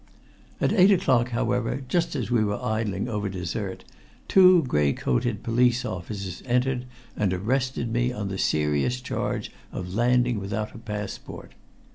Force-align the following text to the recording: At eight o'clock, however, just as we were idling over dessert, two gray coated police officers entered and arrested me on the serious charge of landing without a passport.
At 0.59 0.73
eight 0.73 0.89
o'clock, 0.91 1.29
however, 1.29 1.83
just 1.87 2.15
as 2.15 2.31
we 2.31 2.43
were 2.43 2.59
idling 2.59 3.07
over 3.07 3.29
dessert, 3.29 3.83
two 4.27 4.63
gray 4.63 4.93
coated 4.93 5.43
police 5.43 5.85
officers 5.85 6.41
entered 6.47 6.85
and 7.15 7.31
arrested 7.31 7.93
me 7.93 8.11
on 8.11 8.27
the 8.27 8.39
serious 8.39 8.99
charge 8.99 9.51
of 9.71 9.93
landing 9.93 10.39
without 10.39 10.73
a 10.73 10.79
passport. 10.79 11.51